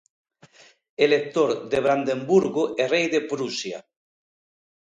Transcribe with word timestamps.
Elector 1.07 1.49
de 1.71 1.77
Brandenburgo 1.85 2.63
e 2.81 2.83
rei 2.93 3.05
de 3.13 3.21
Prusia. 3.31 3.79